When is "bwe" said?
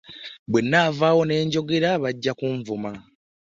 0.49-0.59